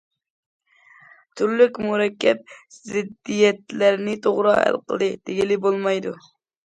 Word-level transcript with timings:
تۈرلۈك 1.41 1.77
مۇرەككەپ 1.87 2.55
زىددىيەتلەرنى 2.77 4.17
توغرا 4.25 4.57
ھەل 4.63 4.81
قىلدى 4.89 5.11
دېگىلى 5.31 5.61
بولمايدۇ. 5.67 6.15